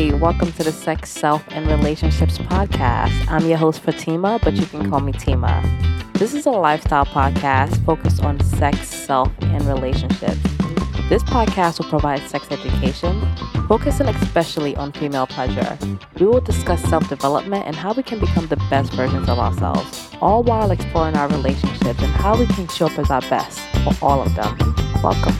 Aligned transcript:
Hey, 0.00 0.14
welcome 0.14 0.50
to 0.52 0.64
the 0.64 0.72
Sex, 0.72 1.10
Self, 1.10 1.44
and 1.50 1.66
Relationships 1.66 2.38
podcast. 2.38 3.12
I'm 3.28 3.46
your 3.46 3.58
host, 3.58 3.82
Fatima, 3.82 4.40
but 4.42 4.54
you 4.54 4.64
can 4.64 4.88
call 4.88 5.00
me 5.00 5.12
Tima. 5.12 5.60
This 6.14 6.32
is 6.32 6.46
a 6.46 6.50
lifestyle 6.50 7.04
podcast 7.04 7.84
focused 7.84 8.24
on 8.24 8.40
sex, 8.40 8.88
self, 8.88 9.30
and 9.42 9.62
relationships. 9.66 10.40
This 11.10 11.22
podcast 11.24 11.80
will 11.80 11.90
provide 11.90 12.26
sex 12.30 12.50
education, 12.50 13.20
focusing 13.68 14.08
especially 14.08 14.74
on 14.74 14.92
female 14.92 15.26
pleasure. 15.26 15.76
We 16.18 16.24
will 16.24 16.40
discuss 16.40 16.80
self 16.84 17.06
development 17.10 17.66
and 17.66 17.76
how 17.76 17.92
we 17.92 18.02
can 18.02 18.20
become 18.20 18.46
the 18.46 18.56
best 18.70 18.94
versions 18.94 19.28
of 19.28 19.38
ourselves, 19.38 20.08
all 20.22 20.42
while 20.42 20.70
exploring 20.70 21.14
our 21.14 21.28
relationships 21.28 22.00
and 22.00 22.12
how 22.12 22.38
we 22.38 22.46
can 22.46 22.68
show 22.68 22.86
up 22.86 22.98
as 22.98 23.10
our 23.10 23.20
best 23.28 23.60
for 23.84 23.92
all 24.00 24.22
of 24.22 24.34
them. 24.34 24.56
Welcome. 25.02 25.36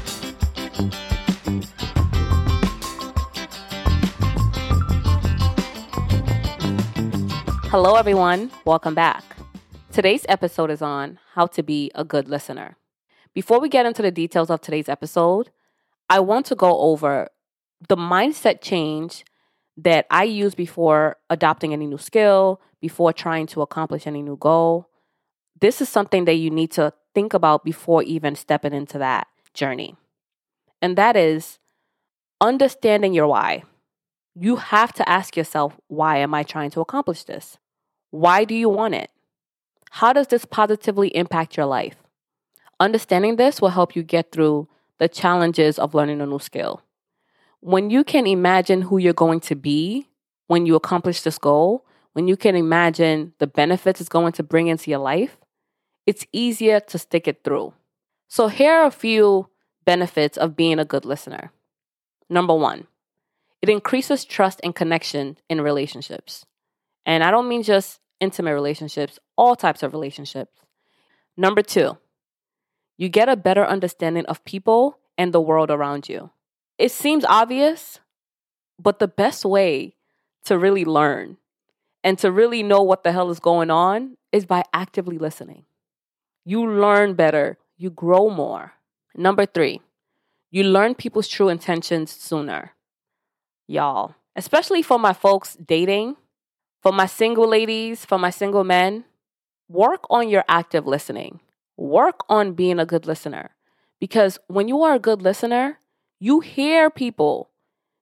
Hello, 7.70 7.94
everyone. 7.94 8.50
Welcome 8.64 8.96
back. 8.96 9.22
Today's 9.92 10.26
episode 10.28 10.72
is 10.72 10.82
on 10.82 11.20
how 11.34 11.46
to 11.46 11.62
be 11.62 11.88
a 11.94 12.02
good 12.02 12.28
listener. 12.28 12.76
Before 13.32 13.60
we 13.60 13.68
get 13.68 13.86
into 13.86 14.02
the 14.02 14.10
details 14.10 14.50
of 14.50 14.60
today's 14.60 14.88
episode, 14.88 15.50
I 16.08 16.18
want 16.18 16.46
to 16.46 16.56
go 16.56 16.80
over 16.80 17.28
the 17.88 17.94
mindset 17.94 18.60
change 18.60 19.24
that 19.76 20.06
I 20.10 20.24
use 20.24 20.56
before 20.56 21.18
adopting 21.30 21.72
any 21.72 21.86
new 21.86 21.96
skill, 21.96 22.60
before 22.80 23.12
trying 23.12 23.46
to 23.46 23.62
accomplish 23.62 24.04
any 24.04 24.20
new 24.20 24.36
goal. 24.36 24.88
This 25.60 25.80
is 25.80 25.88
something 25.88 26.24
that 26.24 26.34
you 26.34 26.50
need 26.50 26.72
to 26.72 26.92
think 27.14 27.34
about 27.34 27.64
before 27.64 28.02
even 28.02 28.34
stepping 28.34 28.72
into 28.72 28.98
that 28.98 29.28
journey. 29.54 29.94
And 30.82 30.98
that 30.98 31.14
is 31.14 31.60
understanding 32.40 33.14
your 33.14 33.28
why 33.28 33.62
you 34.34 34.56
have 34.56 34.92
to 34.94 35.08
ask 35.08 35.36
yourself, 35.36 35.78
why 35.88 36.18
am 36.18 36.34
I 36.34 36.42
trying 36.42 36.70
to 36.72 36.80
accomplish 36.80 37.24
this? 37.24 37.58
Why 38.10 38.44
do 38.44 38.54
you 38.54 38.68
want 38.68 38.94
it? 38.94 39.10
How 39.90 40.12
does 40.12 40.28
this 40.28 40.44
positively 40.44 41.08
impact 41.08 41.56
your 41.56 41.66
life? 41.66 41.96
Understanding 42.78 43.36
this 43.36 43.60
will 43.60 43.70
help 43.70 43.94
you 43.94 44.02
get 44.02 44.32
through 44.32 44.68
the 44.98 45.08
challenges 45.08 45.78
of 45.78 45.94
learning 45.94 46.20
a 46.20 46.26
new 46.26 46.38
skill. 46.38 46.82
When 47.60 47.90
you 47.90 48.04
can 48.04 48.26
imagine 48.26 48.82
who 48.82 48.98
you're 48.98 49.12
going 49.12 49.40
to 49.40 49.54
be 49.54 50.08
when 50.46 50.66
you 50.66 50.74
accomplish 50.74 51.22
this 51.22 51.38
goal, 51.38 51.84
when 52.12 52.26
you 52.26 52.36
can 52.36 52.56
imagine 52.56 53.34
the 53.38 53.46
benefits 53.46 54.00
it's 54.00 54.08
going 54.08 54.32
to 54.32 54.42
bring 54.42 54.66
into 54.66 54.90
your 54.90 54.98
life, 54.98 55.36
it's 56.06 56.26
easier 56.32 56.80
to 56.80 56.98
stick 56.98 57.28
it 57.28 57.44
through. 57.44 57.72
So, 58.26 58.48
here 58.48 58.72
are 58.72 58.86
a 58.86 58.90
few 58.90 59.48
benefits 59.84 60.36
of 60.36 60.56
being 60.56 60.78
a 60.78 60.84
good 60.84 61.04
listener. 61.04 61.52
Number 62.28 62.54
one, 62.54 62.86
it 63.62 63.68
increases 63.68 64.24
trust 64.24 64.60
and 64.64 64.74
connection 64.74 65.38
in 65.48 65.60
relationships. 65.60 66.46
And 67.06 67.22
I 67.22 67.30
don't 67.30 67.48
mean 67.48 67.62
just 67.62 67.99
intimate 68.20 68.54
relationships, 68.54 69.18
all 69.36 69.56
types 69.56 69.82
of 69.82 69.92
relationships. 69.92 70.52
Number 71.36 71.62
two, 71.62 71.98
you 72.96 73.08
get 73.08 73.28
a 73.28 73.36
better 73.36 73.64
understanding 73.64 74.26
of 74.26 74.44
people 74.44 74.98
and 75.16 75.32
the 75.32 75.40
world 75.40 75.70
around 75.70 76.08
you. 76.08 76.30
It 76.78 76.92
seems 76.92 77.24
obvious, 77.24 78.00
but 78.78 78.98
the 78.98 79.08
best 79.08 79.44
way 79.44 79.94
to 80.44 80.58
really 80.58 80.84
learn 80.84 81.36
and 82.02 82.18
to 82.18 82.30
really 82.30 82.62
know 82.62 82.82
what 82.82 83.04
the 83.04 83.12
hell 83.12 83.30
is 83.30 83.40
going 83.40 83.70
on 83.70 84.16
is 84.32 84.46
by 84.46 84.64
actively 84.72 85.18
listening. 85.18 85.64
You 86.44 86.66
learn 86.66 87.14
better, 87.14 87.58
you 87.76 87.90
grow 87.90 88.30
more. 88.30 88.72
Number 89.14 89.44
three, 89.44 89.80
you 90.50 90.64
learn 90.64 90.94
people's 90.94 91.28
true 91.28 91.48
intentions 91.48 92.10
sooner 92.10 92.72
y'all, 93.70 94.16
especially 94.34 94.82
for 94.82 94.98
my 94.98 95.12
folks 95.12 95.56
dating, 95.64 96.16
for 96.80 96.92
my 96.92 97.06
single 97.06 97.48
ladies, 97.48 98.04
for 98.04 98.18
my 98.18 98.30
single 98.30 98.64
men, 98.64 99.04
work 99.68 100.04
on 100.10 100.28
your 100.28 100.44
active 100.48 100.86
listening. 100.86 101.40
Work 101.76 102.20
on 102.28 102.52
being 102.52 102.78
a 102.78 102.86
good 102.86 103.06
listener. 103.06 103.50
Because 104.00 104.38
when 104.48 104.68
you 104.68 104.82
are 104.82 104.94
a 104.94 104.98
good 104.98 105.22
listener, 105.22 105.78
you 106.18 106.40
hear 106.40 106.90
people. 106.90 107.50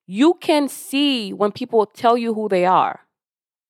You 0.06 0.34
can 0.40 0.68
see 0.68 1.32
when 1.32 1.52
people 1.52 1.86
tell 1.86 2.16
you 2.16 2.34
who 2.34 2.48
they 2.48 2.64
are. 2.64 3.00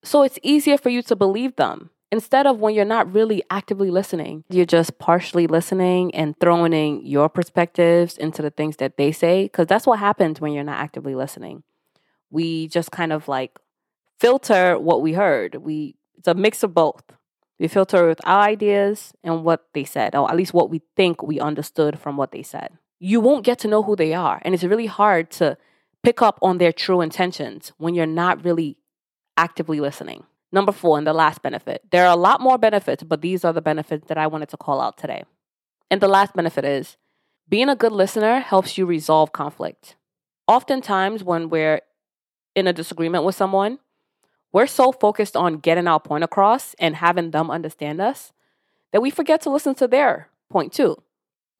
So 0.02 0.22
it's 0.22 0.38
easier 0.42 0.78
for 0.78 0.90
you 0.90 1.02
to 1.02 1.16
believe 1.16 1.56
them 1.56 1.90
instead 2.10 2.46
of 2.46 2.60
when 2.60 2.74
you're 2.74 2.84
not 2.84 3.12
really 3.12 3.42
actively 3.50 3.90
listening. 3.90 4.44
You're 4.48 4.64
just 4.64 4.98
partially 4.98 5.46
listening 5.46 6.14
and 6.14 6.38
throwing 6.38 6.72
in 6.72 7.04
your 7.04 7.28
perspectives 7.28 8.16
into 8.16 8.40
the 8.40 8.50
things 8.50 8.76
that 8.76 8.96
they 8.96 9.12
say, 9.12 9.44
because 9.44 9.66
that's 9.66 9.86
what 9.86 9.98
happens 9.98 10.40
when 10.40 10.52
you're 10.52 10.64
not 10.64 10.78
actively 10.78 11.14
listening 11.14 11.64
we 12.30 12.68
just 12.68 12.90
kind 12.90 13.12
of 13.12 13.28
like 13.28 13.58
filter 14.18 14.78
what 14.78 15.02
we 15.02 15.12
heard. 15.12 15.56
We 15.56 15.96
it's 16.16 16.28
a 16.28 16.34
mix 16.34 16.62
of 16.62 16.74
both. 16.74 17.02
We 17.58 17.68
filter 17.68 18.06
with 18.06 18.20
our 18.24 18.42
ideas 18.42 19.12
and 19.24 19.44
what 19.44 19.66
they 19.72 19.84
said, 19.84 20.14
or 20.14 20.30
at 20.30 20.36
least 20.36 20.54
what 20.54 20.70
we 20.70 20.82
think 20.96 21.22
we 21.22 21.40
understood 21.40 21.98
from 21.98 22.16
what 22.16 22.32
they 22.32 22.42
said. 22.42 22.78
You 23.00 23.20
won't 23.20 23.44
get 23.44 23.58
to 23.60 23.68
know 23.68 23.82
who 23.82 23.96
they 23.96 24.14
are, 24.14 24.40
and 24.42 24.54
it's 24.54 24.64
really 24.64 24.86
hard 24.86 25.30
to 25.32 25.56
pick 26.02 26.22
up 26.22 26.38
on 26.42 26.58
their 26.58 26.72
true 26.72 27.00
intentions 27.00 27.72
when 27.76 27.94
you're 27.94 28.06
not 28.06 28.44
really 28.44 28.76
actively 29.36 29.80
listening. 29.80 30.24
Number 30.50 30.72
four, 30.72 30.96
and 30.96 31.06
the 31.06 31.12
last 31.12 31.42
benefit. 31.42 31.82
There 31.90 32.06
are 32.06 32.12
a 32.12 32.16
lot 32.16 32.40
more 32.40 32.58
benefits, 32.58 33.02
but 33.02 33.20
these 33.20 33.44
are 33.44 33.52
the 33.52 33.60
benefits 33.60 34.06
that 34.08 34.16
I 34.16 34.26
wanted 34.26 34.48
to 34.50 34.56
call 34.56 34.80
out 34.80 34.96
today. 34.96 35.24
And 35.90 36.00
the 36.00 36.08
last 36.08 36.34
benefit 36.34 36.64
is 36.64 36.96
being 37.48 37.68
a 37.68 37.76
good 37.76 37.92
listener 37.92 38.40
helps 38.40 38.78
you 38.78 38.86
resolve 38.86 39.32
conflict. 39.32 39.96
Oftentimes, 40.46 41.22
when 41.22 41.50
we're 41.50 41.82
in 42.54 42.66
a 42.66 42.72
disagreement 42.72 43.24
with 43.24 43.34
someone, 43.34 43.78
we're 44.52 44.66
so 44.66 44.92
focused 44.92 45.36
on 45.36 45.58
getting 45.58 45.86
our 45.86 46.00
point 46.00 46.24
across 46.24 46.74
and 46.78 46.96
having 46.96 47.30
them 47.30 47.50
understand 47.50 48.00
us 48.00 48.32
that 48.92 49.02
we 49.02 49.10
forget 49.10 49.40
to 49.42 49.50
listen 49.50 49.74
to 49.76 49.88
their 49.88 50.28
point 50.50 50.72
too. 50.72 51.02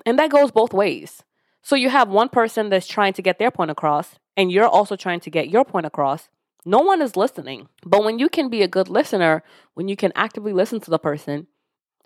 And 0.07 0.19
that 0.19 0.31
goes 0.31 0.51
both 0.51 0.73
ways. 0.73 1.23
So 1.63 1.77
you 1.77 1.91
have 1.91 2.09
one 2.09 2.29
person 2.29 2.71
that's 2.71 2.87
trying 2.87 3.13
to 3.15 3.23
get 3.23 3.39
their 3.39 3.51
point 3.51 3.71
across, 3.71 4.19
and 4.37 4.51
you're 4.51 4.67
also 4.67 4.97
trying 4.97 5.21
to 5.21 5.31
get 5.31 5.51
your 5.51 5.65
point 5.65 5.87
across. 5.87 6.29
No 6.65 6.79
one 6.79 7.03
is 7.03 7.17
listening. 7.17 7.69
But 7.85 8.05
when 8.05 8.19
you 8.19 8.29
can 8.29 8.49
be 8.49 8.63
a 8.63 8.69
good 8.69 8.89
listener, 8.89 9.43
when 9.75 9.89
you 9.89 9.97
can 9.97 10.13
actively 10.15 10.53
listen 10.53 10.81
to 10.81 10.91
the 10.91 10.99
person, 10.99 11.47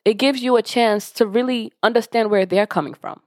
it 0.04 0.14
gives 0.14 0.42
you 0.42 0.56
a 0.56 0.62
chance 0.62 1.10
to 1.12 1.26
really 1.26 1.72
understand 1.82 2.30
where 2.30 2.46
they're 2.46 2.66
coming 2.66 2.94
from. 2.94 3.20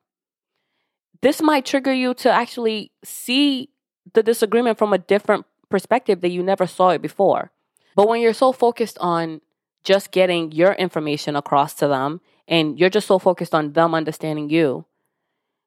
This 1.22 1.42
might 1.42 1.66
trigger 1.66 1.94
you 1.94 2.14
to 2.16 2.30
actually 2.30 2.92
see 3.04 3.70
the 4.14 4.22
disagreement 4.24 4.78
from 4.78 4.94
a 4.94 4.98
different 4.98 5.46
perspective 5.70 6.22
that 6.22 6.30
you 6.30 6.44
never 6.44 6.68
saw 6.68 6.90
it 6.90 7.02
before. 7.02 7.52
But 7.96 8.08
when 8.08 8.22
you're 8.22 8.34
so 8.34 8.52
focused 8.52 8.98
on 9.00 9.42
just 9.84 10.12
getting 10.12 10.52
your 10.52 10.74
information 10.74 11.36
across 11.36 11.74
to 11.76 11.88
them 11.88 12.22
and 12.48 12.78
you're 12.80 12.90
just 12.90 13.08
so 13.08 13.20
focused 13.20 13.56
on 13.56 13.74
them 13.74 13.96
understanding 13.96 14.50
you, 14.50 14.86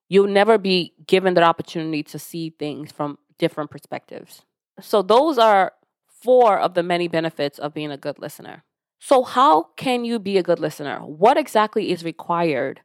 you'll 0.09 0.27
never 0.27 0.59
be 0.59 0.95
given 1.07 1.35
the 1.35 1.43
opportunity 1.43 2.03
to 2.03 2.19
see 2.19 2.51
things 2.51 2.93
from 2.93 3.19
different 3.39 3.71
perspectives. 3.71 4.43
So, 4.81 5.03
those 5.03 5.39
are 5.39 5.73
four 6.07 6.59
of 6.59 6.75
the 6.75 6.83
many 6.83 7.09
benefits 7.09 7.59
of 7.59 7.75
being 7.75 7.91
a 7.91 7.97
good 7.97 8.19
listener. 8.19 8.65
So, 8.99 9.23
how 9.23 9.69
can 9.77 10.05
you 10.05 10.19
be 10.19 10.39
a 10.39 10.43
good 10.43 10.59
listener? 10.59 10.99
What 10.99 11.37
exactly 11.37 11.91
is 11.91 12.05
required 12.05 12.81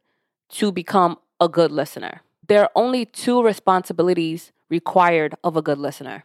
to 0.50 0.72
become 0.72 1.18
a 1.40 1.48
good 1.48 1.72
listener? 1.72 2.22
There 2.46 2.62
are 2.62 2.70
only 2.74 3.04
two 3.04 3.42
responsibilities 3.42 4.52
required 4.68 5.34
of 5.42 5.56
a 5.56 5.62
good 5.62 5.78
listener. 5.78 6.24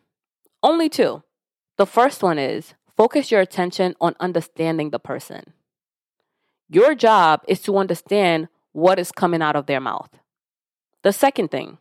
Only 0.62 0.90
two. 0.90 1.24
The 1.78 1.86
first 1.86 2.22
one 2.22 2.38
is 2.38 2.74
focus 2.98 3.32
your 3.32 3.42
attention 3.42 3.96
on 4.02 4.16
understanding 4.20 4.90
the 4.90 5.00
person. 5.00 5.54
Your 6.70 6.94
job 6.96 7.42
is 7.48 7.62
to 7.62 7.78
understand 7.78 8.50
what 8.74 9.00
is 9.00 9.12
coming 9.12 9.42
out 9.42 9.56
of 9.56 9.66
their 9.66 9.80
mouth. 9.80 10.10
The 11.02 11.14
second 11.14 11.50
thing, 11.50 11.78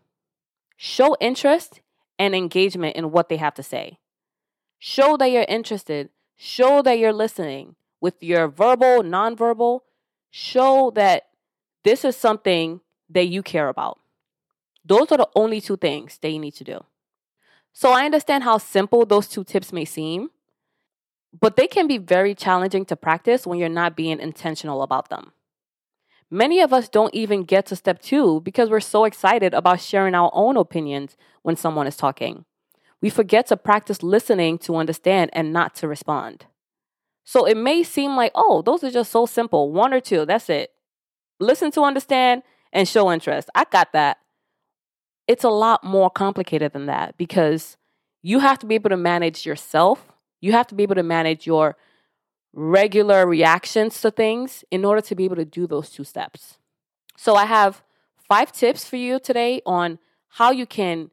show 0.76 1.16
interest 1.20 1.80
and 2.18 2.34
engagement 2.34 2.96
in 2.96 3.10
what 3.10 3.28
they 3.28 3.36
have 3.36 3.54
to 3.54 3.62
say. 3.62 3.98
Show 4.78 5.16
that 5.16 5.30
you're 5.30 5.44
interested, 5.48 6.10
show 6.36 6.82
that 6.82 6.98
you're 6.98 7.12
listening 7.12 7.74
with 8.00 8.22
your 8.22 8.48
verbal, 8.48 9.02
nonverbal. 9.02 9.80
Show 10.30 10.92
that 10.94 11.28
this 11.84 12.04
is 12.04 12.16
something 12.16 12.80
that 13.10 13.28
you 13.28 13.42
care 13.42 13.68
about. 13.68 13.98
Those 14.84 15.10
are 15.10 15.18
the 15.18 15.28
only 15.34 15.60
two 15.60 15.76
things 15.76 16.18
that 16.18 16.30
you 16.30 16.38
need 16.38 16.54
to 16.54 16.64
do. 16.64 16.84
So 17.78 17.92
I 17.92 18.06
understand 18.06 18.42
how 18.42 18.58
simple 18.58 19.06
those 19.06 19.28
two 19.28 19.44
tips 19.44 19.72
may 19.72 19.84
seem, 19.84 20.30
but 21.32 21.54
they 21.54 21.68
can 21.68 21.86
be 21.86 21.96
very 21.96 22.34
challenging 22.34 22.84
to 22.86 22.96
practice 22.96 23.46
when 23.46 23.60
you're 23.60 23.68
not 23.68 23.94
being 23.94 24.18
intentional 24.18 24.82
about 24.82 25.10
them. 25.10 25.30
Many 26.28 26.60
of 26.60 26.72
us 26.72 26.88
don't 26.88 27.14
even 27.14 27.44
get 27.44 27.66
to 27.66 27.76
step 27.76 28.02
two 28.02 28.40
because 28.40 28.68
we're 28.68 28.80
so 28.80 29.04
excited 29.04 29.54
about 29.54 29.80
sharing 29.80 30.16
our 30.16 30.32
own 30.34 30.56
opinions 30.56 31.16
when 31.42 31.54
someone 31.54 31.86
is 31.86 31.96
talking. 31.96 32.46
We 33.00 33.10
forget 33.10 33.46
to 33.46 33.56
practice 33.56 34.02
listening 34.02 34.58
to 34.66 34.74
understand 34.74 35.30
and 35.32 35.52
not 35.52 35.76
to 35.76 35.86
respond. 35.86 36.46
So 37.22 37.44
it 37.44 37.56
may 37.56 37.84
seem 37.84 38.16
like, 38.16 38.32
oh, 38.34 38.60
those 38.60 38.82
are 38.82 38.90
just 38.90 39.12
so 39.12 39.24
simple 39.24 39.70
one 39.70 39.94
or 39.94 40.00
two, 40.00 40.26
that's 40.26 40.50
it. 40.50 40.72
Listen 41.38 41.70
to 41.70 41.82
understand 41.82 42.42
and 42.72 42.88
show 42.88 43.12
interest. 43.12 43.48
I 43.54 43.66
got 43.70 43.92
that 43.92 44.18
it's 45.28 45.44
a 45.44 45.50
lot 45.50 45.84
more 45.84 46.10
complicated 46.10 46.72
than 46.72 46.86
that 46.86 47.16
because 47.18 47.76
You 48.22 48.40
have 48.40 48.58
to 48.58 48.66
be 48.66 48.74
able 48.74 48.90
to 48.90 48.96
manage 48.96 49.46
yourself. 49.46 49.98
You 50.40 50.52
have 50.52 50.66
to 50.68 50.74
be 50.74 50.82
able 50.82 50.96
to 50.96 51.04
manage 51.04 51.46
your 51.46 51.76
regular 52.52 53.26
reactions 53.26 54.00
to 54.00 54.10
things 54.10 54.64
in 54.70 54.84
order 54.84 55.00
to 55.02 55.14
be 55.14 55.24
able 55.24 55.36
to 55.36 55.44
do 55.44 55.66
those 55.66 55.90
two 55.90 56.04
steps. 56.04 56.58
So, 57.16 57.36
I 57.36 57.46
have 57.46 57.82
five 58.28 58.52
tips 58.52 58.84
for 58.88 58.96
you 58.96 59.20
today 59.20 59.62
on 59.66 59.98
how 60.38 60.50
you 60.50 60.66
can 60.66 61.10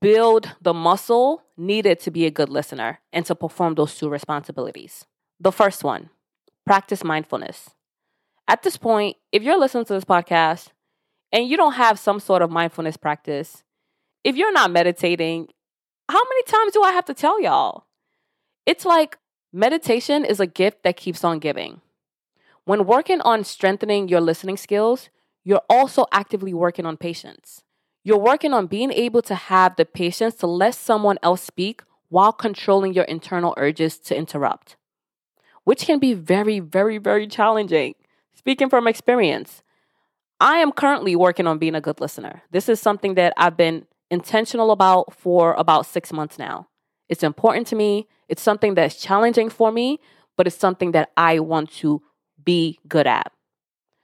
build 0.00 0.50
the 0.60 0.74
muscle 0.74 1.42
needed 1.56 2.00
to 2.00 2.10
be 2.10 2.26
a 2.26 2.30
good 2.30 2.48
listener 2.48 3.00
and 3.12 3.24
to 3.26 3.34
perform 3.34 3.74
those 3.74 3.96
two 3.98 4.08
responsibilities. 4.08 5.06
The 5.40 5.52
first 5.52 5.84
one 5.84 6.10
practice 6.66 7.02
mindfulness. 7.04 7.70
At 8.48 8.62
this 8.62 8.76
point, 8.76 9.16
if 9.32 9.42
you're 9.42 9.58
listening 9.58 9.84
to 9.86 9.94
this 9.94 10.04
podcast 10.04 10.68
and 11.32 11.48
you 11.48 11.56
don't 11.56 11.74
have 11.74 11.98
some 11.98 12.20
sort 12.20 12.42
of 12.42 12.50
mindfulness 12.50 12.96
practice, 12.96 13.62
if 14.24 14.36
you're 14.36 14.52
not 14.52 14.70
meditating, 14.70 15.48
how 16.08 16.18
many 16.18 16.42
times 16.44 16.72
do 16.72 16.82
I 16.82 16.92
have 16.92 17.04
to 17.06 17.14
tell 17.14 17.40
y'all? 17.40 17.86
It's 18.66 18.84
like 18.84 19.18
meditation 19.52 20.24
is 20.24 20.40
a 20.40 20.46
gift 20.46 20.82
that 20.82 20.96
keeps 20.96 21.24
on 21.24 21.38
giving. 21.38 21.80
When 22.64 22.86
working 22.86 23.20
on 23.22 23.44
strengthening 23.44 24.08
your 24.08 24.20
listening 24.20 24.56
skills, 24.56 25.08
you're 25.44 25.62
also 25.70 26.06
actively 26.12 26.52
working 26.52 26.84
on 26.84 26.96
patience. 26.96 27.62
You're 28.04 28.18
working 28.18 28.52
on 28.52 28.66
being 28.66 28.92
able 28.92 29.22
to 29.22 29.34
have 29.34 29.76
the 29.76 29.84
patience 29.84 30.34
to 30.36 30.46
let 30.46 30.74
someone 30.74 31.18
else 31.22 31.42
speak 31.42 31.82
while 32.08 32.32
controlling 32.32 32.92
your 32.92 33.04
internal 33.04 33.54
urges 33.56 33.98
to 34.00 34.16
interrupt, 34.16 34.76
which 35.64 35.86
can 35.86 35.98
be 35.98 36.12
very, 36.12 36.60
very, 36.60 36.98
very 36.98 37.26
challenging. 37.26 37.94
Speaking 38.34 38.68
from 38.68 38.86
experience, 38.86 39.62
I 40.40 40.56
am 40.56 40.72
currently 40.72 41.14
working 41.14 41.46
on 41.46 41.58
being 41.58 41.74
a 41.74 41.80
good 41.82 42.00
listener. 42.00 42.42
This 42.50 42.68
is 42.68 42.80
something 42.80 43.14
that 43.14 43.34
I've 43.36 43.58
been 43.58 43.86
intentional 44.10 44.70
about 44.70 45.14
for 45.14 45.52
about 45.54 45.84
six 45.86 46.12
months 46.12 46.38
now. 46.38 46.68
It's 47.10 47.22
important 47.22 47.66
to 47.68 47.76
me. 47.76 48.08
It's 48.28 48.40
something 48.40 48.74
that's 48.74 48.96
challenging 48.96 49.50
for 49.50 49.70
me, 49.70 50.00
but 50.36 50.46
it's 50.46 50.56
something 50.56 50.92
that 50.92 51.10
I 51.16 51.40
want 51.40 51.70
to 51.72 52.02
be 52.42 52.78
good 52.88 53.06
at. 53.06 53.32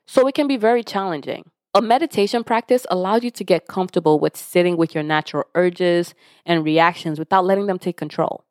So 0.06 0.28
it 0.28 0.34
can 0.34 0.46
be 0.46 0.58
very 0.58 0.84
challenging. 0.84 1.50
A 1.74 1.80
meditation 1.80 2.44
practice 2.44 2.86
allows 2.90 3.22
you 3.22 3.30
to 3.30 3.44
get 3.44 3.66
comfortable 3.66 4.18
with 4.18 4.36
sitting 4.36 4.76
with 4.76 4.94
your 4.94 5.04
natural 5.04 5.44
urges 5.54 6.14
and 6.44 6.64
reactions 6.64 7.18
without 7.18 7.44
letting 7.44 7.66
them 7.66 7.78
take 7.78 7.96
control. 7.96 8.44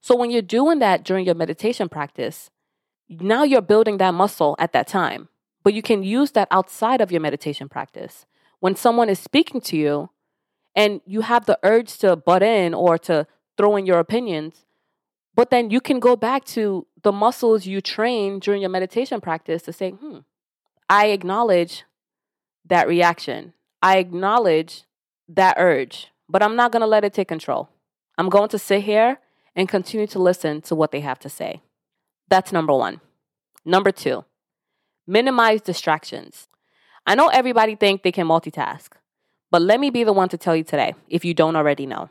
So 0.00 0.14
when 0.16 0.30
you're 0.30 0.42
doing 0.42 0.78
that 0.80 1.02
during 1.04 1.24
your 1.26 1.34
meditation 1.34 1.88
practice, 1.88 2.50
now 3.08 3.42
you're 3.42 3.62
building 3.62 3.98
that 3.98 4.14
muscle 4.14 4.54
at 4.58 4.72
that 4.72 4.86
time. 4.86 5.28
But 5.66 5.74
you 5.74 5.82
can 5.82 6.04
use 6.04 6.30
that 6.30 6.46
outside 6.52 7.00
of 7.00 7.10
your 7.10 7.20
meditation 7.20 7.68
practice. 7.68 8.24
When 8.60 8.76
someone 8.76 9.08
is 9.08 9.18
speaking 9.18 9.60
to 9.62 9.76
you 9.76 10.10
and 10.76 11.00
you 11.04 11.22
have 11.22 11.46
the 11.46 11.58
urge 11.64 11.98
to 11.98 12.14
butt 12.14 12.44
in 12.44 12.72
or 12.72 12.96
to 12.98 13.26
throw 13.56 13.74
in 13.74 13.84
your 13.84 13.98
opinions, 13.98 14.64
but 15.34 15.50
then 15.50 15.70
you 15.70 15.80
can 15.80 15.98
go 15.98 16.14
back 16.14 16.44
to 16.54 16.86
the 17.02 17.10
muscles 17.10 17.66
you 17.66 17.80
train 17.80 18.38
during 18.38 18.60
your 18.60 18.70
meditation 18.70 19.20
practice 19.20 19.62
to 19.62 19.72
say, 19.72 19.90
hmm, 19.90 20.18
I 20.88 21.06
acknowledge 21.06 21.82
that 22.64 22.86
reaction. 22.86 23.52
I 23.82 23.96
acknowledge 23.96 24.84
that 25.28 25.56
urge, 25.58 26.12
but 26.28 26.44
I'm 26.44 26.54
not 26.54 26.70
going 26.70 26.82
to 26.82 26.86
let 26.86 27.02
it 27.02 27.12
take 27.12 27.26
control. 27.26 27.70
I'm 28.16 28.28
going 28.28 28.50
to 28.50 28.58
sit 28.60 28.84
here 28.84 29.18
and 29.56 29.68
continue 29.68 30.06
to 30.06 30.20
listen 30.20 30.60
to 30.60 30.76
what 30.76 30.92
they 30.92 31.00
have 31.00 31.18
to 31.18 31.28
say. 31.28 31.60
That's 32.28 32.52
number 32.52 32.72
one. 32.72 33.00
Number 33.64 33.90
two, 33.90 34.24
minimize 35.06 35.60
distractions. 35.60 36.48
I 37.06 37.14
know 37.14 37.28
everybody 37.28 37.76
think 37.76 38.02
they 38.02 38.12
can 38.12 38.26
multitask, 38.26 38.88
but 39.50 39.62
let 39.62 39.78
me 39.78 39.90
be 39.90 40.04
the 40.04 40.12
one 40.12 40.28
to 40.30 40.38
tell 40.38 40.56
you 40.56 40.64
today, 40.64 40.94
if 41.08 41.24
you 41.24 41.34
don't 41.34 41.56
already 41.56 41.86
know. 41.86 42.08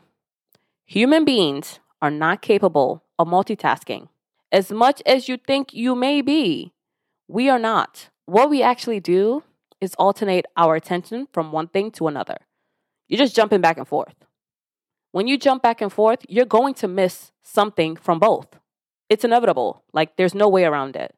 Human 0.86 1.24
beings 1.24 1.80
are 2.00 2.10
not 2.10 2.42
capable 2.42 3.02
of 3.18 3.28
multitasking. 3.28 4.08
As 4.52 4.70
much 4.70 5.02
as 5.04 5.28
you 5.28 5.36
think 5.36 5.74
you 5.74 5.94
may 5.94 6.22
be, 6.22 6.72
we 7.28 7.48
are 7.48 7.58
not. 7.58 8.08
What 8.24 8.48
we 8.48 8.62
actually 8.62 9.00
do 9.00 9.42
is 9.80 9.94
alternate 9.96 10.46
our 10.56 10.76
attention 10.76 11.28
from 11.32 11.52
one 11.52 11.68
thing 11.68 11.90
to 11.92 12.08
another. 12.08 12.38
You're 13.08 13.18
just 13.18 13.36
jumping 13.36 13.60
back 13.60 13.76
and 13.76 13.86
forth. 13.86 14.14
When 15.12 15.26
you 15.26 15.38
jump 15.38 15.62
back 15.62 15.80
and 15.80 15.92
forth, 15.92 16.20
you're 16.28 16.44
going 16.44 16.74
to 16.74 16.88
miss 16.88 17.32
something 17.42 17.96
from 17.96 18.18
both. 18.18 18.58
It's 19.08 19.24
inevitable. 19.24 19.82
Like, 19.92 20.16
there's 20.16 20.34
no 20.34 20.48
way 20.48 20.64
around 20.64 20.96
it. 20.96 21.14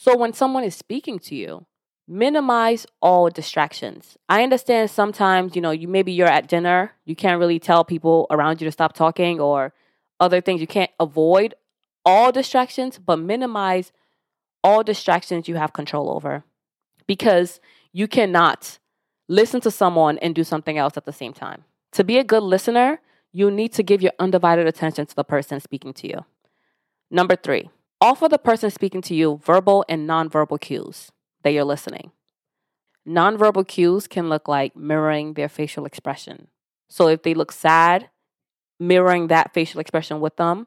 So, 0.00 0.16
when 0.16 0.32
someone 0.32 0.62
is 0.62 0.76
speaking 0.76 1.18
to 1.18 1.34
you, 1.34 1.66
minimize 2.06 2.86
all 3.02 3.28
distractions. 3.30 4.16
I 4.28 4.44
understand 4.44 4.92
sometimes, 4.92 5.56
you 5.56 5.60
know, 5.60 5.72
you 5.72 5.88
maybe 5.88 6.12
you're 6.12 6.28
at 6.28 6.46
dinner, 6.46 6.92
you 7.04 7.16
can't 7.16 7.40
really 7.40 7.58
tell 7.58 7.84
people 7.84 8.28
around 8.30 8.60
you 8.60 8.64
to 8.66 8.70
stop 8.70 8.92
talking 8.92 9.40
or 9.40 9.74
other 10.20 10.40
things. 10.40 10.60
You 10.60 10.68
can't 10.68 10.92
avoid 11.00 11.56
all 12.04 12.30
distractions, 12.30 13.00
but 13.04 13.16
minimize 13.16 13.90
all 14.62 14.84
distractions 14.84 15.48
you 15.48 15.56
have 15.56 15.72
control 15.72 16.12
over 16.12 16.44
because 17.08 17.58
you 17.92 18.06
cannot 18.06 18.78
listen 19.26 19.60
to 19.62 19.70
someone 19.72 20.16
and 20.18 20.32
do 20.32 20.44
something 20.44 20.78
else 20.78 20.96
at 20.96 21.06
the 21.06 21.12
same 21.12 21.32
time. 21.32 21.64
To 21.92 22.04
be 22.04 22.18
a 22.18 22.24
good 22.24 22.44
listener, 22.44 23.00
you 23.32 23.50
need 23.50 23.72
to 23.72 23.82
give 23.82 24.00
your 24.00 24.12
undivided 24.20 24.68
attention 24.68 25.06
to 25.06 25.16
the 25.16 25.24
person 25.24 25.58
speaking 25.58 25.92
to 25.94 26.06
you. 26.06 26.24
Number 27.10 27.34
three, 27.34 27.68
offer 28.00 28.28
the 28.28 28.38
person 28.38 28.70
speaking 28.70 29.02
to 29.02 29.14
you 29.14 29.40
verbal 29.44 29.84
and 29.88 30.08
nonverbal 30.08 30.60
cues 30.60 31.10
that 31.42 31.50
you're 31.50 31.64
listening. 31.64 32.12
Nonverbal 33.06 33.66
cues 33.66 34.06
can 34.06 34.28
look 34.28 34.48
like 34.48 34.76
mirroring 34.76 35.34
their 35.34 35.48
facial 35.48 35.86
expression. 35.86 36.48
So 36.88 37.08
if 37.08 37.22
they 37.22 37.34
look 37.34 37.52
sad, 37.52 38.10
mirroring 38.78 39.28
that 39.28 39.54
facial 39.54 39.80
expression 39.80 40.20
with 40.20 40.36
them, 40.36 40.66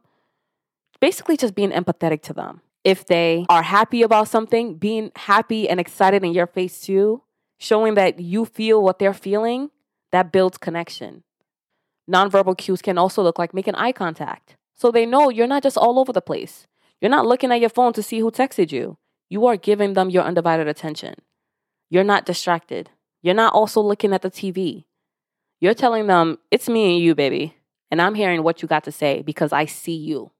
basically 0.99 1.37
just 1.37 1.55
being 1.55 1.71
empathetic 1.71 2.21
to 2.23 2.33
them 2.33 2.61
if 2.83 3.05
they 3.05 3.45
are 3.49 3.61
happy 3.61 4.01
about 4.01 4.27
something, 4.27 4.75
being 4.75 5.11
happy 5.15 5.69
and 5.69 5.79
excited 5.79 6.23
in 6.23 6.33
your 6.33 6.47
face 6.47 6.81
too, 6.81 7.21
showing 7.57 7.93
that 7.95 8.19
you 8.19 8.45
feel 8.45 8.81
what 8.81 8.99
they're 8.99 9.13
feeling, 9.13 9.69
that 10.11 10.31
builds 10.31 10.57
connection. 10.57 11.23
Nonverbal 12.09 12.57
cues 12.57 12.81
can 12.81 12.97
also 12.97 13.21
look 13.21 13.37
like 13.37 13.53
making 13.53 13.75
eye 13.75 13.91
contact. 13.91 14.55
So 14.73 14.91
they 14.91 15.05
know 15.05 15.29
you're 15.29 15.47
not 15.47 15.63
just 15.63 15.77
all 15.77 15.99
over 15.99 16.11
the 16.11 16.21
place. 16.21 16.65
You're 17.01 17.11
not 17.11 17.25
looking 17.25 17.51
at 17.51 17.59
your 17.59 17.69
phone 17.69 17.93
to 17.93 18.03
see 18.03 18.19
who 18.19 18.31
texted 18.31 18.71
you. 18.71 18.97
You 19.29 19.45
are 19.47 19.57
giving 19.57 19.93
them 19.93 20.09
your 20.09 20.23
undivided 20.23 20.67
attention. 20.67 21.15
You're 21.89 22.03
not 22.03 22.25
distracted. 22.25 22.91
You're 23.21 23.35
not 23.35 23.53
also 23.53 23.81
looking 23.81 24.13
at 24.13 24.21
the 24.21 24.31
TV. 24.31 24.85
You're 25.59 25.73
telling 25.73 26.07
them, 26.07 26.37
it's 26.51 26.69
me 26.69 26.95
and 26.95 27.03
you, 27.03 27.15
baby. 27.15 27.55
And 27.89 28.01
I'm 28.01 28.15
hearing 28.15 28.43
what 28.43 28.61
you 28.61 28.67
got 28.67 28.83
to 28.85 28.91
say 28.91 29.21
because 29.21 29.51
I 29.51 29.65
see 29.65 29.95
you. 29.95 30.31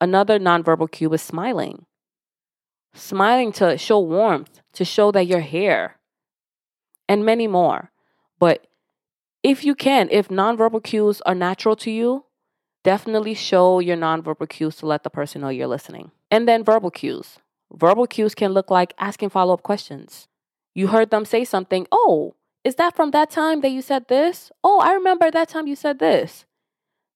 Another 0.00 0.38
nonverbal 0.38 0.90
cue 0.90 1.12
is 1.12 1.22
smiling. 1.22 1.86
Smiling 2.94 3.52
to 3.52 3.76
show 3.76 4.00
warmth, 4.00 4.60
to 4.72 4.84
show 4.84 5.12
that 5.12 5.26
you're 5.26 5.40
here, 5.40 5.96
and 7.08 7.24
many 7.24 7.46
more. 7.46 7.90
But 8.38 8.66
if 9.42 9.64
you 9.64 9.74
can, 9.74 10.08
if 10.10 10.28
nonverbal 10.28 10.82
cues 10.82 11.20
are 11.22 11.34
natural 11.34 11.76
to 11.76 11.90
you, 11.90 12.24
definitely 12.84 13.34
show 13.34 13.80
your 13.80 13.96
nonverbal 13.96 14.48
cues 14.48 14.76
to 14.76 14.86
let 14.86 15.02
the 15.02 15.10
person 15.10 15.40
know 15.40 15.48
you're 15.48 15.66
listening. 15.66 16.10
And 16.30 16.48
then 16.48 16.64
verbal 16.64 16.90
cues. 16.90 17.38
Verbal 17.72 18.06
cues 18.06 18.34
can 18.34 18.52
look 18.52 18.70
like 18.70 18.94
asking 18.98 19.30
follow 19.30 19.54
up 19.54 19.62
questions. 19.62 20.28
You 20.74 20.88
heard 20.88 21.10
them 21.10 21.24
say 21.24 21.44
something, 21.44 21.86
oh, 21.90 22.34
is 22.64 22.76
that 22.76 22.96
from 22.96 23.10
that 23.12 23.30
time 23.30 23.60
that 23.60 23.70
you 23.70 23.82
said 23.82 24.08
this? 24.08 24.50
Oh, 24.62 24.80
I 24.80 24.92
remember 24.92 25.30
that 25.30 25.48
time 25.48 25.66
you 25.66 25.76
said 25.76 25.98
this. 25.98 26.44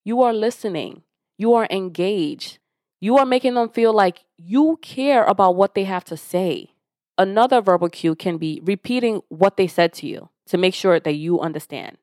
You 0.05 0.23
are 0.23 0.33
listening, 0.33 1.03
you 1.39 1.55
are 1.55 1.67
engaged, 1.71 2.59
you 3.01 3.19
are 3.19 3.27
making 3.27 3.55
them 3.55 3.69
feel 3.69 3.93
like 3.93 4.25
you 4.37 4.79
care 4.83 5.25
about 5.25 5.57
what 5.57 5.75
they 5.75 5.85
have 5.85 6.05
to 6.05 6.17
say. 6.17 6.71
Another 7.19 7.61
verbal 7.61 7.89
cue 7.89 8.15
can 8.15 8.39
be 8.39 8.61
repeating 8.65 9.23
what 9.29 9.57
they 9.57 9.67
said 9.67 9.93
to 9.95 10.07
you 10.07 10.29
to 10.47 10.59
make 10.59 10.75
sure 10.75 10.99
that 10.99 11.15
you 11.15 11.41
understand. 11.41 11.99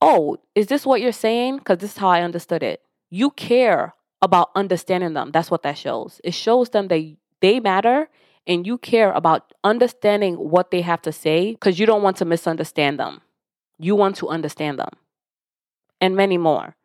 Oh, 0.00 0.38
is 0.54 0.66
this 0.66 0.86
what 0.86 1.00
you're 1.00 1.12
saying? 1.12 1.58
Because 1.58 1.78
this 1.78 1.92
is 1.92 1.98
how 1.98 2.08
I 2.08 2.22
understood 2.22 2.62
it. 2.62 2.82
You 3.10 3.30
care 3.30 3.94
about 4.22 4.50
understanding 4.54 5.14
them. 5.14 5.30
That's 5.32 5.50
what 5.50 5.62
that 5.62 5.78
shows. 5.78 6.20
It 6.24 6.34
shows 6.34 6.70
them 6.70 6.88
that 6.88 7.16
they 7.40 7.60
matter 7.60 8.08
and 8.46 8.66
you 8.66 8.78
care 8.78 9.12
about 9.12 9.52
understanding 9.64 10.34
what 10.34 10.70
they 10.70 10.80
have 10.80 11.02
to 11.02 11.12
say 11.12 11.52
because 11.52 11.78
you 11.78 11.86
don't 11.86 12.02
want 12.02 12.16
to 12.18 12.24
misunderstand 12.24 12.98
them. 12.98 13.20
You 13.78 13.94
want 13.96 14.16
to 14.16 14.28
understand 14.28 14.78
them 14.78 14.90
and 16.00 16.16
many 16.16 16.38
more. 16.38 16.76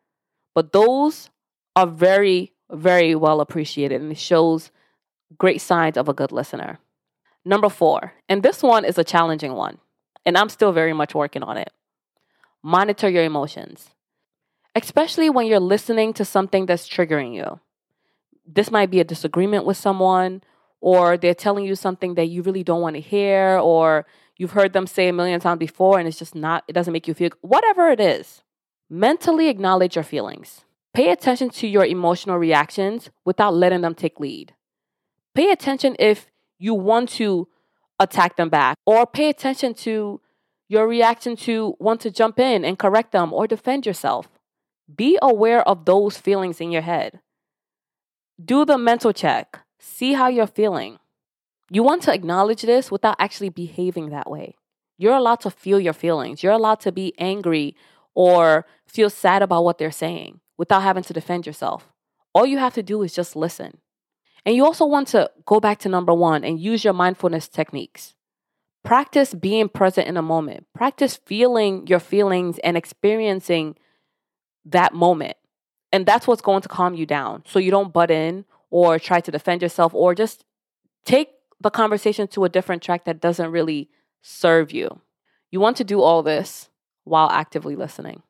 But 0.54 0.72
those 0.72 1.30
are 1.74 1.86
very 1.86 2.52
very 2.70 3.14
well 3.14 3.40
appreciated 3.40 4.00
and 4.00 4.12
it 4.12 4.18
shows 4.18 4.70
great 5.38 5.60
signs 5.60 5.96
of 5.96 6.08
a 6.08 6.14
good 6.14 6.32
listener. 6.32 6.78
Number 7.44 7.68
four, 7.68 8.14
and 8.28 8.42
this 8.42 8.62
one 8.62 8.84
is 8.84 8.98
a 8.98 9.04
challenging 9.04 9.52
one, 9.52 9.78
and 10.24 10.36
I'm 10.36 10.48
still 10.48 10.72
very 10.72 10.92
much 10.92 11.14
working 11.14 11.44
on 11.44 11.56
it. 11.56 11.72
Monitor 12.62 13.08
your 13.08 13.22
emotions, 13.22 13.90
especially 14.76 15.30
when 15.30 15.46
you're 15.46 15.58
listening 15.58 16.12
to 16.14 16.24
something 16.24 16.66
that's 16.66 16.88
triggering 16.88 17.34
you. 17.34 17.58
This 18.46 18.70
might 18.70 18.90
be 18.90 19.00
a 19.00 19.04
disagreement 19.04 19.64
with 19.64 19.76
someone, 19.76 20.42
or 20.80 21.16
they're 21.16 21.34
telling 21.34 21.64
you 21.64 21.74
something 21.74 22.14
that 22.14 22.26
you 22.26 22.42
really 22.42 22.62
don't 22.62 22.82
want 22.82 22.94
to 22.94 23.00
hear, 23.00 23.58
or 23.58 24.06
you've 24.36 24.52
heard 24.52 24.72
them 24.72 24.86
say 24.86 25.08
a 25.08 25.12
million 25.12 25.40
times 25.40 25.58
before 25.58 25.98
and 25.98 26.06
it's 26.06 26.18
just 26.18 26.34
not, 26.34 26.62
it 26.68 26.74
doesn't 26.74 26.92
make 26.92 27.08
you 27.08 27.14
feel, 27.14 27.30
whatever 27.40 27.88
it 27.90 27.98
is. 27.98 28.42
Mentally 28.88 29.48
acknowledge 29.48 29.96
your 29.96 30.04
feelings 30.04 30.62
Pay 30.96 31.10
attention 31.10 31.50
to 31.50 31.66
your 31.66 31.84
emotional 31.84 32.38
reactions 32.38 33.10
without 33.22 33.52
letting 33.52 33.82
them 33.82 33.94
take 33.94 34.18
lead. 34.18 34.54
Pay 35.34 35.50
attention 35.50 35.94
if 35.98 36.28
you 36.58 36.72
want 36.72 37.10
to 37.10 37.48
attack 38.00 38.36
them 38.36 38.48
back, 38.48 38.78
or 38.86 39.06
pay 39.06 39.28
attention 39.28 39.74
to 39.74 40.22
your 40.68 40.88
reaction 40.88 41.36
to 41.36 41.76
want 41.78 42.00
to 42.00 42.10
jump 42.10 42.38
in 42.38 42.64
and 42.64 42.78
correct 42.78 43.12
them 43.12 43.34
or 43.34 43.46
defend 43.46 43.84
yourself. 43.84 44.35
Be 44.94 45.18
aware 45.20 45.66
of 45.66 45.84
those 45.84 46.16
feelings 46.16 46.60
in 46.60 46.70
your 46.70 46.82
head. 46.82 47.20
Do 48.42 48.64
the 48.64 48.78
mental 48.78 49.12
check. 49.12 49.60
See 49.78 50.12
how 50.12 50.28
you're 50.28 50.46
feeling. 50.46 50.98
You 51.70 51.82
want 51.82 52.02
to 52.02 52.12
acknowledge 52.12 52.62
this 52.62 52.90
without 52.90 53.16
actually 53.18 53.48
behaving 53.48 54.10
that 54.10 54.30
way. 54.30 54.56
You're 54.98 55.16
allowed 55.16 55.40
to 55.40 55.50
feel 55.50 55.80
your 55.80 55.92
feelings. 55.92 56.42
You're 56.42 56.52
allowed 56.52 56.80
to 56.80 56.92
be 56.92 57.14
angry 57.18 57.76
or 58.14 58.66
feel 58.86 59.10
sad 59.10 59.42
about 59.42 59.64
what 59.64 59.78
they're 59.78 59.90
saying 59.90 60.40
without 60.56 60.82
having 60.82 61.02
to 61.04 61.12
defend 61.12 61.46
yourself. 61.46 61.92
All 62.34 62.46
you 62.46 62.58
have 62.58 62.74
to 62.74 62.82
do 62.82 63.02
is 63.02 63.14
just 63.14 63.36
listen. 63.36 63.78
And 64.44 64.54
you 64.54 64.64
also 64.64 64.86
want 64.86 65.08
to 65.08 65.30
go 65.44 65.58
back 65.58 65.78
to 65.80 65.88
number 65.88 66.14
one 66.14 66.44
and 66.44 66.60
use 66.60 66.84
your 66.84 66.92
mindfulness 66.92 67.48
techniques. 67.48 68.14
Practice 68.84 69.34
being 69.34 69.68
present 69.68 70.06
in 70.06 70.16
a 70.16 70.22
moment. 70.22 70.66
Practice 70.72 71.16
feeling 71.16 71.86
your 71.88 71.98
feelings 71.98 72.58
and 72.60 72.76
experiencing 72.76 73.76
that 74.66 74.94
moment. 74.94 75.36
And 75.92 76.04
that's 76.04 76.26
what's 76.26 76.42
going 76.42 76.62
to 76.62 76.68
calm 76.68 76.94
you 76.94 77.06
down. 77.06 77.44
So 77.46 77.58
you 77.58 77.70
don't 77.70 77.92
butt 77.92 78.10
in 78.10 78.44
or 78.70 78.98
try 78.98 79.20
to 79.20 79.30
defend 79.30 79.62
yourself 79.62 79.94
or 79.94 80.14
just 80.14 80.44
take 81.04 81.30
the 81.60 81.70
conversation 81.70 82.28
to 82.28 82.44
a 82.44 82.48
different 82.48 82.82
track 82.82 83.04
that 83.04 83.20
doesn't 83.20 83.50
really 83.50 83.88
serve 84.20 84.72
you. 84.72 85.00
You 85.50 85.60
want 85.60 85.76
to 85.78 85.84
do 85.84 86.02
all 86.02 86.22
this 86.22 86.68
while 87.04 87.30
actively 87.30 87.76
listening. 87.76 88.22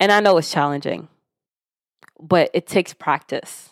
And 0.00 0.12
I 0.12 0.20
know 0.20 0.36
it's 0.36 0.52
challenging, 0.52 1.08
but 2.20 2.50
it 2.52 2.66
takes 2.66 2.92
practice. 2.92 3.70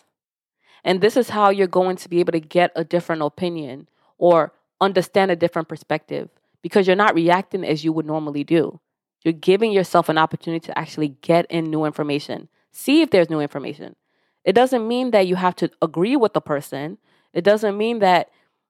And 0.83 1.01
this 1.01 1.17
is 1.17 1.29
how 1.29 1.49
you're 1.49 1.67
going 1.67 1.97
to 1.97 2.09
be 2.09 2.19
able 2.19 2.31
to 2.31 2.39
get 2.39 2.71
a 2.75 2.83
different 2.83 3.21
opinion 3.21 3.89
or 4.17 4.53
understand 4.79 5.31
a 5.31 5.35
different 5.35 5.67
perspective 5.67 6.29
because 6.61 6.87
you're 6.87 6.95
not 6.95 7.15
reacting 7.15 7.63
as 7.63 7.83
you 7.83 7.91
would 7.91 8.05
normally 8.05 8.43
do. 8.43 8.79
You're 9.27 9.33
giving 9.33 9.73
yourself 9.73 10.07
an 10.07 10.17
opportunity 10.17 10.65
to 10.67 10.79
actually 10.79 11.09
get 11.21 11.47
in 11.49 11.65
new 11.65 11.83
information, 11.83 12.47
see 12.71 13.01
if 13.01 13.09
there's 13.09 13.29
new 13.29 13.41
information. 13.41 13.97
It 14.45 14.53
doesn't 14.53 14.87
mean 14.87 15.11
that 15.11 15.27
you 15.27 15.35
have 15.35 15.53
to 15.57 15.69
agree 15.81 16.15
with 16.15 16.31
the 16.31 16.39
person. 16.39 16.97
It 17.33 17.43
doesn't 17.43 17.77
mean 17.77 17.99
that 17.99 18.29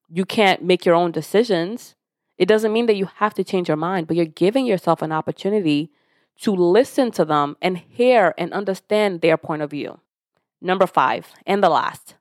you 0.09 0.25
can't 0.25 0.63
make 0.63 0.83
your 0.83 0.95
own 0.95 1.11
decisions. 1.11 1.93
It 2.39 2.47
doesn't 2.47 2.73
mean 2.73 2.87
that 2.87 2.95
you 2.95 3.07
have 3.17 3.35
to 3.35 3.43
change 3.43 3.67
your 3.67 3.77
mind, 3.77 4.07
but 4.07 4.15
you're 4.17 4.25
giving 4.25 4.65
yourself 4.65 5.03
an 5.03 5.11
opportunity 5.11 5.91
to 6.41 6.55
listen 6.55 7.11
to 7.11 7.23
them 7.23 7.55
and 7.61 7.77
hear 7.77 8.33
and 8.35 8.51
understand 8.51 9.21
their 9.21 9.37
point 9.37 9.61
of 9.61 9.69
view. 9.69 9.99
Number 10.59 10.87
five, 10.87 11.33
and 11.45 11.63
the 11.63 11.69
last, 11.69 12.15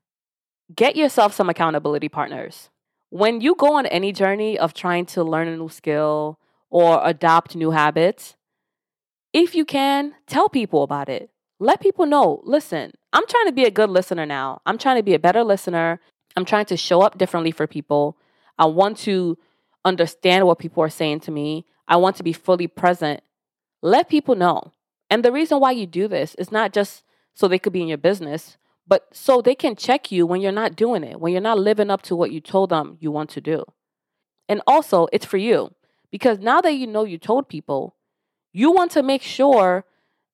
get 0.75 0.95
yourself 0.95 1.33
some 1.33 1.49
accountability 1.49 2.11
partners. 2.11 2.69
When 3.09 3.40
you 3.40 3.55
go 3.55 3.76
on 3.76 3.87
any 3.87 4.12
journey 4.12 4.59
of 4.59 4.75
trying 4.75 5.07
to 5.07 5.25
learn 5.25 5.49
a 5.49 5.57
new 5.57 5.71
skill 5.71 6.38
or 6.70 7.00
adopt 7.04 7.56
new 7.56 7.70
habits, 7.70 8.37
if 9.32 9.54
you 9.54 9.64
can, 9.64 10.14
tell 10.26 10.49
people 10.49 10.82
about 10.82 11.08
it. 11.08 11.30
Let 11.58 11.80
people 11.80 12.06
know 12.06 12.42
listen, 12.44 12.92
I'm 13.12 13.26
trying 13.26 13.46
to 13.46 13.52
be 13.52 13.64
a 13.64 13.70
good 13.70 13.90
listener 13.90 14.26
now. 14.26 14.61
I'm 14.66 14.78
trying 14.78 14.96
to 14.96 15.02
be 15.02 15.14
a 15.14 15.18
better 15.18 15.42
listener. 15.42 16.00
I'm 16.37 16.44
trying 16.44 16.66
to 16.66 16.76
show 16.76 17.00
up 17.02 17.18
differently 17.18 17.50
for 17.50 17.66
people. 17.66 18.18
I 18.58 18.66
want 18.66 18.99
to 18.99 19.38
understand 19.85 20.46
what 20.46 20.58
people 20.58 20.82
are 20.82 20.90
saying 20.90 21.20
to 21.20 21.30
me. 21.30 21.64
I 21.88 21.96
want 21.96 22.16
to 22.16 22.23
be 22.23 22.32
fully 22.32 22.66
present. 22.66 23.23
Let 23.82 24.08
people 24.08 24.35
know. 24.35 24.73
And 25.08 25.25
the 25.25 25.32
reason 25.32 25.61
why 25.61 25.70
you 25.70 25.87
do 25.87 26.08
this 26.08 26.35
is 26.35 26.50
not 26.50 26.73
just 26.73 27.04
so 27.35 27.46
they 27.46 27.58
could 27.58 27.73
be 27.73 27.82
in 27.82 27.88
your 27.88 27.99
business, 27.99 28.56
but 28.87 29.06
so 29.12 29.40
they 29.40 29.54
can 29.54 29.76
check 29.76 30.11
you 30.11 30.26
when 30.26 30.40
you're 30.40 30.52
not 30.52 30.76
doing 30.76 31.04
it, 31.04 31.20
when 31.20 31.32
you're 31.32 31.40
not 31.40 31.58
living 31.58 31.90
up 31.90 32.02
to 32.02 32.16
what 32.16 32.32
you 32.32 32.40
told 32.40 32.70
them 32.70 32.96
you 33.00 33.11
want 33.11 33.30
to 33.30 33.40
do. 33.40 33.64
And 34.49 34.62
also, 34.66 35.08
it's 35.12 35.26
for 35.26 35.37
you 35.37 35.75
because 36.16 36.38
now 36.38 36.62
that 36.62 36.73
you 36.73 36.87
know 36.87 37.04
you 37.04 37.18
told 37.18 37.46
people, 37.46 37.94
you 38.50 38.73
want 38.73 38.90
to 38.92 39.02
make 39.02 39.20
sure 39.20 39.85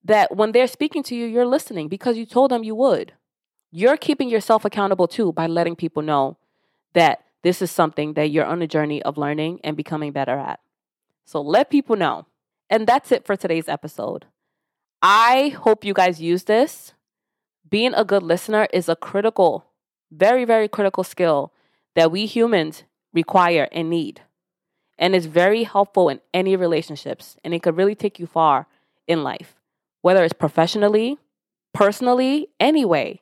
that 0.05 0.37
when 0.37 0.53
they're 0.53 0.69
speaking 0.69 1.03
to 1.03 1.17
you, 1.17 1.27
you're 1.27 1.45
listening 1.45 1.89
because 1.89 2.17
you 2.17 2.25
told 2.25 2.53
them 2.53 2.63
you 2.63 2.77
would. 2.77 3.15
You're 3.73 3.97
keeping 3.97 4.29
yourself 4.29 4.65
accountable 4.65 5.09
too 5.09 5.33
by 5.33 5.49
letting 5.49 5.75
people 5.75 6.01
know 6.01 6.39
that 6.93 7.25
this 7.43 7.61
is 7.61 7.73
something 7.73 8.15
that 8.15 8.31
you're 8.31 8.45
on 8.45 8.63
a 8.63 8.69
journey 8.69 9.03
of 9.03 9.19
learning 9.19 9.59
and 9.65 9.77
becoming 9.77 10.13
better 10.13 10.39
at. 10.39 10.61
So 11.25 11.41
let 11.41 11.69
people 11.69 11.97
know. 11.97 12.27
And 12.71 12.87
that's 12.87 13.11
it 13.11 13.27
for 13.27 13.35
today's 13.35 13.69
episode. 13.69 14.27
I 15.03 15.49
hope 15.49 15.85
you 15.85 15.95
guys 15.95 16.21
use 16.21 16.45
this. 16.45 16.93
Being 17.69 17.93
a 17.95 18.05
good 18.05 18.23
listener 18.23 18.69
is 18.73 18.89
a 18.89 18.95
critical, 18.95 19.67
very, 20.13 20.45
very 20.45 20.69
critical 20.69 21.03
skill 21.03 21.53
that 21.97 22.13
we 22.13 22.27
humans 22.27 22.85
require 23.13 23.67
and 23.73 23.91
need. 23.91 24.21
And 24.99 25.15
it's 25.15 25.27
very 25.27 25.65
helpful 25.65 26.09
in 26.09 26.21
any 26.33 26.57
relationships. 26.57 27.37
And 27.43 27.55
it 27.55 27.63
could 27.63 27.77
really 27.77 27.95
take 27.95 28.19
you 28.19 28.27
far 28.27 28.67
in 29.07 29.23
life, 29.23 29.57
whether 30.01 30.23
it's 30.23 30.33
professionally, 30.33 31.19
personally, 31.73 32.49
anyway. 32.61 33.21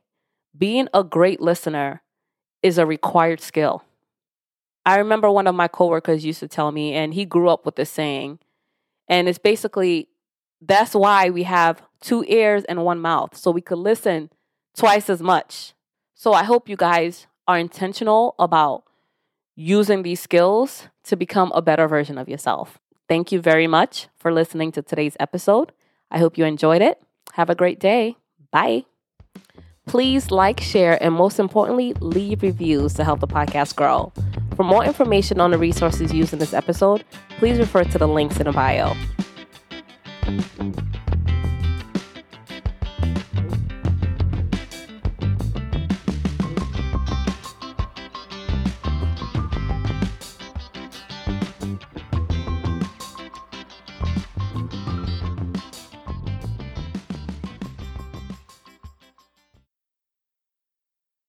Being 0.57 0.89
a 0.93 1.05
great 1.05 1.41
listener 1.41 2.03
is 2.63 2.77
a 2.77 2.87
required 2.87 3.41
skill. 3.41 3.85
I 4.85 4.97
remember 4.99 5.31
one 5.31 5.47
of 5.47 5.55
my 5.55 5.69
coworkers 5.69 6.25
used 6.25 6.41
to 6.41 6.49
tell 6.49 6.73
me, 6.73 6.95
and 6.95 7.15
he 7.15 7.25
grew 7.25 7.49
up 7.49 7.65
with 7.65 7.77
this 7.77 7.91
saying, 7.91 8.39
and 9.09 9.29
it's 9.29 9.39
basically 9.39 10.09
that's 10.61 10.95
why 10.95 11.31
we 11.31 11.45
have 11.45 11.83
two 12.01 12.25
ears 12.29 12.65
and 12.65 12.85
one 12.85 13.01
mouth, 13.01 13.37
so 13.37 13.51
we 13.51 13.61
could 13.61 13.79
listen 13.79 14.31
twice 14.77 15.09
as 15.09 15.23
much. 15.23 15.75
So 16.15 16.33
I 16.33 16.45
hope 16.45 16.69
you 16.69 16.77
guys 16.77 17.27
are 17.49 17.59
intentional 17.59 18.35
about 18.39 18.85
using 19.57 20.03
these 20.03 20.21
skills 20.21 20.89
to 21.05 21.17
become 21.17 21.53
a 21.55 21.63
better 21.63 21.89
version 21.89 22.19
of 22.19 22.29
yourself. 22.29 22.79
Thank 23.09 23.33
you 23.33 23.41
very 23.41 23.67
much 23.67 24.09
for 24.19 24.33
listening 24.33 24.73
to 24.73 24.83
today's 24.83 25.17
episode. 25.19 25.73
I 26.11 26.19
hope 26.19 26.39
you 26.39 26.45
enjoyed 26.45 26.83
it. 26.83 27.03
Have 27.33 27.51
a 27.51 27.55
great 27.55 27.81
day. 27.81 28.17
Bye. 28.51 28.85
Please 29.87 30.31
like, 30.31 30.61
share, 30.61 31.03
and 31.03 31.15
most 31.15 31.41
importantly, 31.41 31.95
leave 31.95 32.43
reviews 32.43 32.95
to 32.95 33.05
help 33.05 33.21
the 33.21 33.27
podcast 33.27 33.75
grow. 33.75 34.13
For 34.55 34.63
more 34.63 34.85
information 34.85 35.41
on 35.41 35.51
the 35.51 35.59
resources 35.59 36.13
used 36.13 36.33
in 36.33 36.39
this 36.39 36.55
episode, 36.55 37.05
please 37.39 37.59
refer 37.59 37.85
to 37.85 37.99
the 37.99 38.07
links 38.07 38.39
in 38.39 38.45
the 38.45 38.53
bio. 38.53 38.95